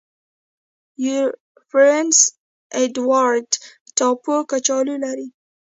پرنس 1.69 2.17
اډوارډ 2.79 3.47
ټاپو 3.97 4.35
کچالو 4.51 4.95
لري. 5.03 5.27